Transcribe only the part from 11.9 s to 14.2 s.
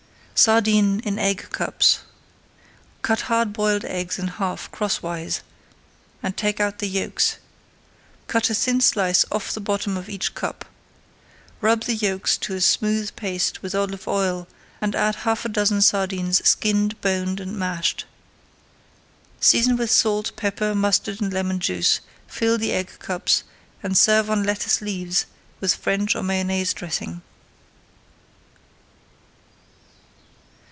yolks to a smooth paste with olive